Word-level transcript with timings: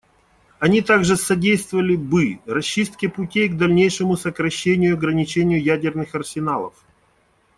Они 0.57 0.81
также 0.81 1.15
содействовали 1.15 1.95
бы 1.95 2.39
расчистке 2.47 3.07
путей 3.07 3.49
к 3.49 3.55
дальнейшему 3.55 4.17
сокращению 4.17 4.93
и 4.93 4.95
ограничению 4.95 5.61
ядерных 5.61 6.15
арсеналов. 6.15 6.73